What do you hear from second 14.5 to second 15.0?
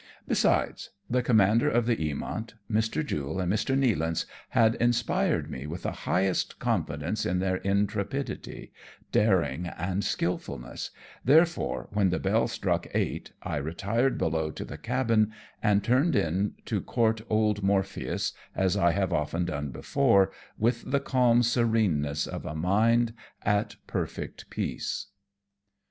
the